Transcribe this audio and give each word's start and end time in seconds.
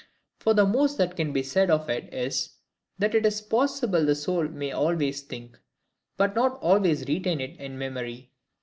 For 0.39 0.55
the 0.55 0.65
most 0.65 0.97
that 0.97 1.15
can 1.15 1.31
be 1.31 1.43
said 1.43 1.69
of 1.69 1.87
it 1.87 2.11
is, 2.11 2.55
that 2.97 3.13
it 3.13 3.23
is 3.23 3.39
possible 3.39 4.03
the 4.03 4.15
soul 4.15 4.47
may 4.47 4.71
always 4.71 5.21
think, 5.21 5.59
but 6.17 6.33
not 6.33 6.57
always 6.59 7.05
retain 7.05 7.39
it 7.39 7.55
in 7.59 7.77
memory. 7.77 8.31